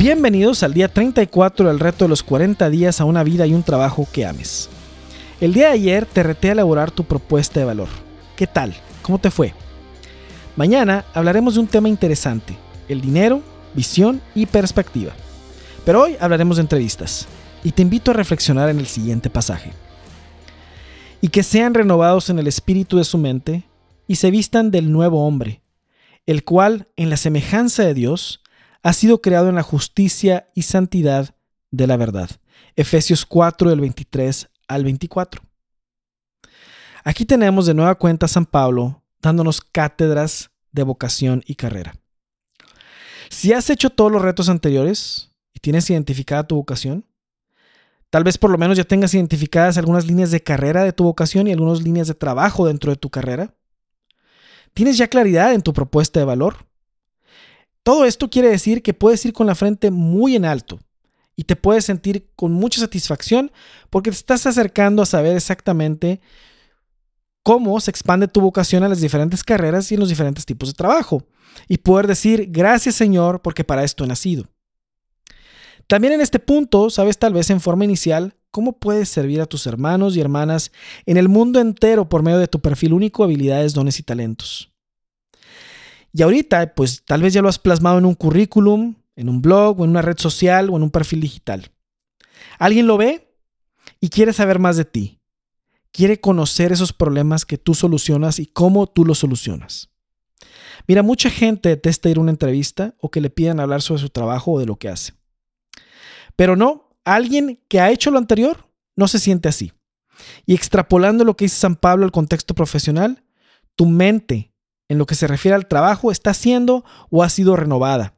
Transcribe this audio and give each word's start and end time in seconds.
Bienvenidos 0.00 0.62
al 0.62 0.72
día 0.72 0.88
34 0.88 1.68
del 1.68 1.78
reto 1.78 2.06
de 2.06 2.08
los 2.08 2.22
40 2.22 2.70
días 2.70 3.02
a 3.02 3.04
una 3.04 3.22
vida 3.22 3.46
y 3.46 3.52
un 3.52 3.62
trabajo 3.62 4.08
que 4.10 4.24
ames. 4.24 4.70
El 5.42 5.52
día 5.52 5.66
de 5.66 5.74
ayer 5.74 6.06
te 6.06 6.22
reté 6.22 6.48
a 6.48 6.52
elaborar 6.52 6.90
tu 6.90 7.04
propuesta 7.04 7.60
de 7.60 7.66
valor. 7.66 7.88
¿Qué 8.34 8.46
tal? 8.46 8.74
¿Cómo 9.02 9.18
te 9.18 9.30
fue? 9.30 9.52
Mañana 10.56 11.04
hablaremos 11.12 11.52
de 11.52 11.60
un 11.60 11.66
tema 11.66 11.90
interesante, 11.90 12.56
el 12.88 13.02
dinero, 13.02 13.42
visión 13.74 14.22
y 14.34 14.46
perspectiva. 14.46 15.12
Pero 15.84 16.00
hoy 16.00 16.16
hablaremos 16.18 16.56
de 16.56 16.62
entrevistas 16.62 17.28
y 17.62 17.72
te 17.72 17.82
invito 17.82 18.10
a 18.10 18.14
reflexionar 18.14 18.70
en 18.70 18.78
el 18.78 18.86
siguiente 18.86 19.28
pasaje. 19.28 19.70
Y 21.20 21.28
que 21.28 21.42
sean 21.42 21.74
renovados 21.74 22.30
en 22.30 22.38
el 22.38 22.46
espíritu 22.46 22.96
de 22.96 23.04
su 23.04 23.18
mente 23.18 23.64
y 24.06 24.16
se 24.16 24.30
vistan 24.30 24.70
del 24.70 24.92
nuevo 24.92 25.26
hombre, 25.26 25.60
el 26.24 26.42
cual, 26.42 26.88
en 26.96 27.10
la 27.10 27.18
semejanza 27.18 27.82
de 27.82 27.92
Dios, 27.92 28.40
ha 28.82 28.92
sido 28.92 29.20
creado 29.20 29.48
en 29.48 29.56
la 29.56 29.62
justicia 29.62 30.48
y 30.54 30.62
santidad 30.62 31.34
de 31.70 31.86
la 31.86 31.96
verdad. 31.96 32.30
Efesios 32.76 33.26
4 33.26 33.70
del 33.70 33.80
23 33.80 34.48
al 34.68 34.84
24. 34.84 35.42
Aquí 37.04 37.24
tenemos 37.24 37.66
de 37.66 37.74
nueva 37.74 37.94
cuenta 37.94 38.26
a 38.26 38.28
San 38.28 38.46
Pablo 38.46 39.02
dándonos 39.20 39.60
cátedras 39.60 40.50
de 40.72 40.82
vocación 40.82 41.42
y 41.46 41.54
carrera. 41.56 41.94
Si 43.28 43.52
has 43.52 43.70
hecho 43.70 43.90
todos 43.90 44.10
los 44.10 44.22
retos 44.22 44.48
anteriores 44.48 45.30
y 45.52 45.60
tienes 45.60 45.88
identificada 45.90 46.46
tu 46.46 46.56
vocación, 46.56 47.06
tal 48.10 48.24
vez 48.24 48.38
por 48.38 48.50
lo 48.50 48.58
menos 48.58 48.76
ya 48.76 48.84
tengas 48.84 49.14
identificadas 49.14 49.78
algunas 49.78 50.06
líneas 50.06 50.30
de 50.30 50.42
carrera 50.42 50.84
de 50.84 50.92
tu 50.92 51.04
vocación 51.04 51.46
y 51.46 51.52
algunas 51.52 51.82
líneas 51.82 52.08
de 52.08 52.14
trabajo 52.14 52.66
dentro 52.66 52.90
de 52.90 52.96
tu 52.96 53.10
carrera. 53.10 53.54
¿Tienes 54.74 54.98
ya 54.98 55.08
claridad 55.08 55.52
en 55.54 55.62
tu 55.62 55.72
propuesta 55.72 56.20
de 56.20 56.26
valor? 56.26 56.69
Todo 57.82 58.04
esto 58.04 58.28
quiere 58.28 58.48
decir 58.48 58.82
que 58.82 58.94
puedes 58.94 59.24
ir 59.24 59.32
con 59.32 59.46
la 59.46 59.54
frente 59.54 59.90
muy 59.90 60.36
en 60.36 60.44
alto 60.44 60.78
y 61.34 61.44
te 61.44 61.56
puedes 61.56 61.86
sentir 61.86 62.30
con 62.36 62.52
mucha 62.52 62.80
satisfacción 62.80 63.50
porque 63.88 64.10
te 64.10 64.16
estás 64.16 64.46
acercando 64.46 65.02
a 65.02 65.06
saber 65.06 65.36
exactamente 65.36 66.20
cómo 67.42 67.80
se 67.80 67.90
expande 67.90 68.28
tu 68.28 68.40
vocación 68.40 68.82
a 68.82 68.88
las 68.88 69.00
diferentes 69.00 69.42
carreras 69.42 69.90
y 69.90 69.94
en 69.94 70.00
los 70.00 70.10
diferentes 70.10 70.44
tipos 70.44 70.68
de 70.68 70.74
trabajo 70.74 71.26
y 71.68 71.78
poder 71.78 72.06
decir 72.06 72.48
gracias 72.50 72.94
Señor 72.94 73.40
porque 73.40 73.64
para 73.64 73.84
esto 73.84 74.04
he 74.04 74.06
nacido. 74.06 74.48
También 75.86 76.12
en 76.12 76.20
este 76.20 76.38
punto 76.38 76.90
sabes 76.90 77.18
tal 77.18 77.32
vez 77.32 77.50
en 77.50 77.60
forma 77.60 77.84
inicial 77.84 78.36
cómo 78.50 78.78
puedes 78.78 79.08
servir 79.08 79.40
a 79.40 79.46
tus 79.46 79.66
hermanos 79.66 80.16
y 80.16 80.20
hermanas 80.20 80.72
en 81.06 81.16
el 81.16 81.28
mundo 81.28 81.58
entero 81.60 82.08
por 82.08 82.22
medio 82.22 82.38
de 82.38 82.48
tu 82.48 82.60
perfil 82.60 82.92
único, 82.92 83.24
habilidades, 83.24 83.74
dones 83.74 83.98
y 83.98 84.02
talentos. 84.02 84.69
Y 86.12 86.22
ahorita, 86.22 86.74
pues 86.74 87.04
tal 87.04 87.22
vez 87.22 87.32
ya 87.32 87.42
lo 87.42 87.48
has 87.48 87.58
plasmado 87.58 87.98
en 87.98 88.06
un 88.06 88.14
currículum, 88.14 88.96
en 89.16 89.28
un 89.28 89.42
blog 89.42 89.80
o 89.80 89.84
en 89.84 89.90
una 89.90 90.02
red 90.02 90.18
social 90.18 90.70
o 90.70 90.76
en 90.76 90.82
un 90.82 90.90
perfil 90.90 91.20
digital. 91.20 91.70
Alguien 92.58 92.86
lo 92.86 92.96
ve 92.96 93.34
y 94.00 94.08
quiere 94.08 94.32
saber 94.32 94.58
más 94.58 94.76
de 94.76 94.84
ti. 94.84 95.20
Quiere 95.92 96.20
conocer 96.20 96.72
esos 96.72 96.92
problemas 96.92 97.44
que 97.44 97.58
tú 97.58 97.74
solucionas 97.74 98.38
y 98.38 98.46
cómo 98.46 98.86
tú 98.86 99.04
los 99.04 99.18
solucionas. 99.18 99.90
Mira, 100.86 101.02
mucha 101.02 101.30
gente 101.30 101.68
detesta 101.68 102.08
ir 102.08 102.18
a 102.18 102.20
una 102.20 102.30
entrevista 102.30 102.94
o 102.98 103.10
que 103.10 103.20
le 103.20 103.30
pidan 103.30 103.60
hablar 103.60 103.82
sobre 103.82 104.00
su 104.00 104.08
trabajo 104.08 104.52
o 104.52 104.58
de 104.58 104.66
lo 104.66 104.76
que 104.76 104.88
hace. 104.88 105.12
Pero 106.36 106.56
no, 106.56 106.96
alguien 107.04 107.60
que 107.68 107.80
ha 107.80 107.90
hecho 107.90 108.10
lo 108.10 108.18
anterior 108.18 108.68
no 108.96 109.08
se 109.08 109.18
siente 109.18 109.48
así. 109.48 109.72
Y 110.46 110.54
extrapolando 110.54 111.24
lo 111.24 111.36
que 111.36 111.46
dice 111.46 111.56
San 111.56 111.76
Pablo 111.76 112.04
al 112.04 112.12
contexto 112.12 112.54
profesional, 112.54 113.24
tu 113.76 113.86
mente 113.86 114.49
en 114.90 114.98
lo 114.98 115.06
que 115.06 115.14
se 115.14 115.28
refiere 115.28 115.54
al 115.54 115.68
trabajo 115.68 116.10
está 116.10 116.34
siendo 116.34 116.84
o 117.10 117.22
ha 117.22 117.28
sido 117.28 117.54
renovada. 117.54 118.16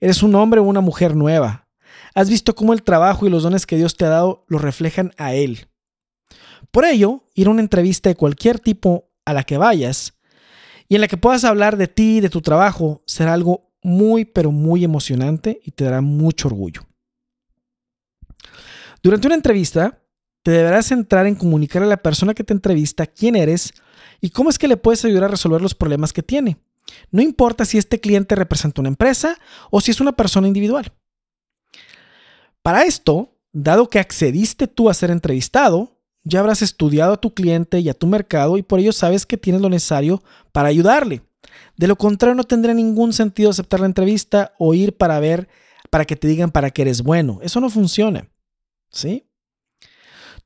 Eres 0.00 0.24
un 0.24 0.34
hombre 0.34 0.58
o 0.58 0.64
una 0.64 0.80
mujer 0.80 1.14
nueva. 1.14 1.68
Has 2.16 2.28
visto 2.28 2.56
cómo 2.56 2.72
el 2.72 2.82
trabajo 2.82 3.26
y 3.26 3.30
los 3.30 3.44
dones 3.44 3.64
que 3.64 3.76
Dios 3.76 3.96
te 3.96 4.06
ha 4.06 4.08
dado 4.08 4.44
lo 4.48 4.58
reflejan 4.58 5.12
a 5.18 5.34
Él. 5.34 5.68
Por 6.72 6.84
ello, 6.84 7.22
ir 7.36 7.46
a 7.46 7.50
una 7.50 7.60
entrevista 7.60 8.08
de 8.08 8.16
cualquier 8.16 8.58
tipo 8.58 9.08
a 9.24 9.32
la 9.32 9.44
que 9.44 9.56
vayas 9.56 10.18
y 10.88 10.96
en 10.96 11.00
la 11.00 11.06
que 11.06 11.16
puedas 11.16 11.44
hablar 11.44 11.76
de 11.76 11.86
ti 11.86 12.16
y 12.16 12.20
de 12.20 12.28
tu 12.28 12.42
trabajo 12.42 13.04
será 13.06 13.32
algo 13.32 13.70
muy 13.80 14.24
pero 14.24 14.50
muy 14.50 14.82
emocionante 14.82 15.60
y 15.62 15.70
te 15.70 15.84
dará 15.84 16.00
mucho 16.00 16.48
orgullo. 16.48 16.82
Durante 19.00 19.28
una 19.28 19.36
entrevista, 19.36 20.02
te 20.42 20.50
deberás 20.50 20.86
centrar 20.86 21.26
en 21.26 21.34
comunicar 21.34 21.82
a 21.82 21.86
la 21.86 21.98
persona 21.98 22.34
que 22.34 22.44
te 22.44 22.52
entrevista 22.52 23.06
quién 23.06 23.36
eres 23.36 23.72
y 24.20 24.30
cómo 24.30 24.50
es 24.50 24.58
que 24.58 24.68
le 24.68 24.76
puedes 24.76 25.04
ayudar 25.04 25.24
a 25.24 25.28
resolver 25.28 25.60
los 25.60 25.74
problemas 25.74 26.12
que 26.12 26.22
tiene. 26.22 26.56
No 27.10 27.22
importa 27.22 27.64
si 27.64 27.78
este 27.78 28.00
cliente 28.00 28.34
representa 28.34 28.80
una 28.80 28.88
empresa 28.88 29.38
o 29.70 29.80
si 29.80 29.90
es 29.90 30.00
una 30.00 30.12
persona 30.12 30.48
individual. 30.48 30.92
Para 32.62 32.84
esto, 32.84 33.38
dado 33.52 33.88
que 33.88 33.98
accediste 33.98 34.66
tú 34.66 34.90
a 34.90 34.94
ser 34.94 35.10
entrevistado, 35.10 35.98
ya 36.24 36.40
habrás 36.40 36.62
estudiado 36.62 37.14
a 37.14 37.20
tu 37.20 37.32
cliente 37.32 37.80
y 37.80 37.88
a 37.88 37.94
tu 37.94 38.06
mercado 38.06 38.58
y 38.58 38.62
por 38.62 38.80
ello 38.80 38.92
sabes 38.92 39.24
que 39.24 39.38
tienes 39.38 39.62
lo 39.62 39.68
necesario 39.68 40.22
para 40.52 40.68
ayudarle. 40.68 41.22
De 41.76 41.86
lo 41.86 41.96
contrario, 41.96 42.34
no 42.34 42.44
tendría 42.44 42.74
ningún 42.74 43.12
sentido 43.12 43.50
aceptar 43.50 43.80
la 43.80 43.86
entrevista 43.86 44.54
o 44.58 44.74
ir 44.74 44.96
para 44.96 45.18
ver, 45.20 45.48
para 45.88 46.04
que 46.04 46.16
te 46.16 46.28
digan 46.28 46.50
para 46.50 46.70
qué 46.70 46.82
eres 46.82 47.02
bueno. 47.02 47.38
Eso 47.42 47.60
no 47.60 47.70
funciona. 47.70 48.28
¿Sí? 48.90 49.29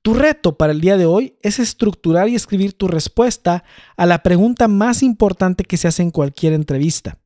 Tu 0.04 0.12
reto 0.12 0.58
para 0.58 0.74
el 0.74 0.82
día 0.82 0.98
de 0.98 1.06
hoy 1.06 1.38
es 1.40 1.58
estructurar 1.58 2.28
y 2.28 2.34
escribir 2.34 2.74
tu 2.74 2.88
respuesta 2.88 3.64
a 3.96 4.04
la 4.04 4.22
pregunta 4.22 4.68
más 4.68 5.02
importante 5.02 5.64
que 5.64 5.78
se 5.78 5.88
hace 5.88 6.02
en 6.02 6.10
cualquier 6.10 6.52
entrevista 6.52 7.18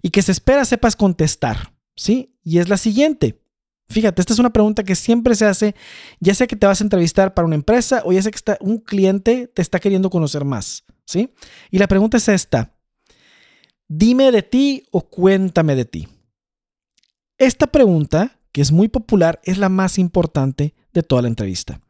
y 0.00 0.10
que 0.10 0.22
se 0.22 0.30
espera 0.30 0.64
sepas 0.64 0.94
contestar, 0.94 1.74
¿sí? 1.96 2.38
Y 2.44 2.58
es 2.58 2.68
la 2.68 2.76
siguiente. 2.76 3.42
Fíjate, 3.88 4.22
esta 4.22 4.34
es 4.34 4.38
una 4.38 4.52
pregunta 4.52 4.84
que 4.84 4.94
siempre 4.94 5.34
se 5.34 5.46
hace, 5.46 5.74
ya 6.20 6.32
sea 6.32 6.46
que 6.46 6.54
te 6.54 6.64
vas 6.64 6.80
a 6.80 6.84
entrevistar 6.84 7.34
para 7.34 7.46
una 7.46 7.56
empresa 7.56 8.02
o 8.04 8.12
ya 8.12 8.22
sea 8.22 8.30
que 8.30 8.36
está, 8.36 8.56
un 8.60 8.78
cliente 8.78 9.48
te 9.48 9.60
está 9.60 9.80
queriendo 9.80 10.10
conocer 10.10 10.44
más, 10.44 10.84
¿sí? 11.06 11.34
Y 11.72 11.78
la 11.78 11.88
pregunta 11.88 12.18
es 12.18 12.28
esta. 12.28 12.78
Dime 13.88 14.30
de 14.30 14.44
ti 14.44 14.86
o 14.92 15.08
cuéntame 15.08 15.74
de 15.74 15.86
ti. 15.86 16.08
Esta 17.36 17.66
pregunta, 17.66 18.37
que 18.52 18.60
es 18.60 18.72
muy 18.72 18.88
popular, 18.88 19.40
es 19.44 19.58
la 19.58 19.68
más 19.68 19.98
importante 19.98 20.74
de 20.92 21.02
toda 21.02 21.22
la 21.22 21.28
entrevista. 21.28 21.80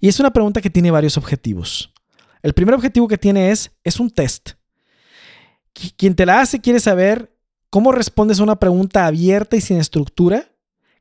Y 0.00 0.08
es 0.08 0.20
una 0.20 0.32
pregunta 0.32 0.60
que 0.60 0.70
tiene 0.70 0.90
varios 0.90 1.16
objetivos. 1.16 1.92
El 2.42 2.52
primer 2.52 2.74
objetivo 2.74 3.08
que 3.08 3.18
tiene 3.18 3.50
es, 3.50 3.70
es 3.84 4.00
un 4.00 4.10
test. 4.10 4.52
Quien 5.96 6.14
te 6.14 6.26
la 6.26 6.40
hace 6.40 6.60
quiere 6.60 6.78
saber 6.78 7.34
cómo 7.70 7.90
respondes 7.90 8.38
a 8.38 8.44
una 8.44 8.60
pregunta 8.60 9.06
abierta 9.06 9.56
y 9.56 9.60
sin 9.60 9.78
estructura, 9.78 10.52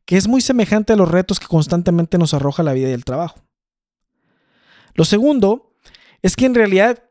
que 0.06 0.18
es 0.18 0.28
muy 0.28 0.42
semejante 0.42 0.94
a 0.94 0.96
los 0.96 1.10
retos 1.10 1.40
que 1.40 1.48
constantemente 1.48 2.18
nos 2.18 2.34
arroja 2.34 2.64
la 2.64 2.74
vida 2.74 2.90
y 2.90 2.94
el 2.94 3.06
trabajo. 3.06 3.40
Lo 4.96 5.06
segundo 5.06 5.76
es 6.22 6.36
que 6.36 6.46
en 6.46 6.56
realidad 6.56 7.04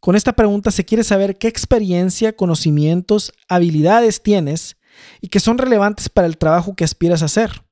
con 0.00 0.16
esta 0.16 0.32
pregunta 0.32 0.70
se 0.70 0.84
quiere 0.84 1.04
saber 1.04 1.36
qué 1.36 1.48
experiencia, 1.48 2.34
conocimientos, 2.34 3.32
habilidades 3.48 4.22
tienes 4.22 4.76
y 5.20 5.28
que 5.28 5.40
son 5.40 5.58
relevantes 5.58 6.08
para 6.08 6.26
el 6.26 6.38
trabajo 6.38 6.74
que 6.74 6.84
aspiras 6.84 7.22
a 7.22 7.26
hacer 7.26 7.62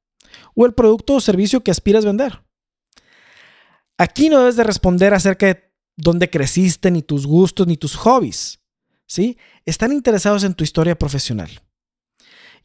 o 0.55 0.67
el 0.67 0.75
producto 0.75 1.15
o 1.15 1.21
servicio 1.21 1.63
que 1.63 1.71
aspiras 1.71 2.05
vender. 2.05 2.43
Aquí 3.97 4.29
no 4.29 4.39
debes 4.39 4.57
de 4.57 4.65
responder 4.65 5.15
acerca 5.15 5.47
de 5.47 5.73
dónde 5.97 6.31
creciste, 6.31 6.91
ni 6.91 7.03
tus 7.03 7.27
gustos, 7.27 7.67
ni 7.67 7.77
tus 7.77 7.97
hobbies. 7.97 8.61
¿sí? 9.07 9.39
Están 9.67 9.93
interesados 9.93 10.45
en 10.45 10.55
tu 10.55 10.63
historia 10.63 10.97
profesional. 10.97 11.51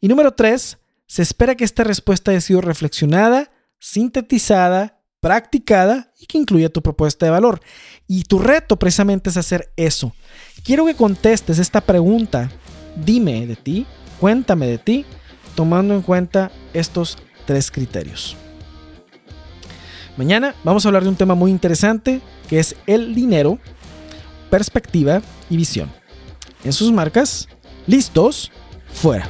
Y 0.00 0.08
número 0.08 0.32
tres, 0.32 0.78
se 1.06 1.22
espera 1.22 1.54
que 1.54 1.64
esta 1.64 1.84
respuesta 1.84 2.30
haya 2.30 2.40
sido 2.40 2.60
reflexionada, 2.60 3.50
sintetizada, 3.78 5.02
practicada 5.20 6.12
y 6.18 6.26
que 6.26 6.38
incluya 6.38 6.68
tu 6.68 6.82
propuesta 6.82 7.26
de 7.26 7.30
valor. 7.30 7.60
Y 8.06 8.24
tu 8.24 8.38
reto 8.38 8.78
precisamente 8.78 9.30
es 9.30 9.36
hacer 9.36 9.72
eso. 9.76 10.14
Quiero 10.62 10.86
que 10.86 10.94
contestes 10.94 11.58
esta 11.58 11.80
pregunta. 11.80 12.50
Dime 12.96 13.46
de 13.46 13.56
ti, 13.56 13.86
cuéntame 14.24 14.66
de 14.66 14.78
ti, 14.78 15.04
tomando 15.54 15.92
en 15.92 16.00
cuenta 16.00 16.50
estos 16.72 17.18
tres 17.44 17.70
criterios. 17.70 18.38
Mañana 20.16 20.54
vamos 20.64 20.82
a 20.82 20.88
hablar 20.88 21.02
de 21.02 21.10
un 21.10 21.16
tema 21.16 21.34
muy 21.34 21.50
interesante 21.50 22.22
que 22.48 22.58
es 22.58 22.74
el 22.86 23.14
dinero, 23.14 23.58
perspectiva 24.48 25.20
y 25.50 25.58
visión. 25.58 25.90
En 26.64 26.72
sus 26.72 26.90
marcas, 26.90 27.50
listos, 27.86 28.50
fuera. 28.94 29.28